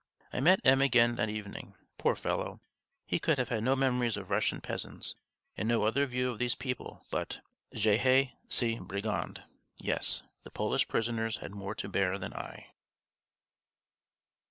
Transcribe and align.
I 0.33 0.39
met 0.39 0.61
M. 0.65 0.81
again 0.81 1.13
that 1.17 1.29
evening. 1.29 1.75
Poor 1.99 2.15
fellow! 2.15 2.59
he 3.05 3.19
could 3.19 3.37
have 3.37 3.51
no 3.61 3.75
memories 3.75 4.17
of 4.17 4.31
Russian 4.31 4.59
peasants, 4.59 5.13
and 5.55 5.67
no 5.69 5.83
other 5.83 6.07
view 6.07 6.31
of 6.31 6.39
these 6.39 6.55
people 6.55 7.03
but: 7.11 7.39
"Je 7.71 7.99
haïs 7.99 8.31
ces 8.49 8.79
brigands!" 8.79 9.41
Yes, 9.77 10.23
the 10.41 10.49
Polish 10.49 10.87
prisoners 10.87 11.37
had 11.37 11.53
more 11.53 11.75
to 11.75 11.87
bear 11.87 12.17
than 12.17 12.33
I. 12.33 12.73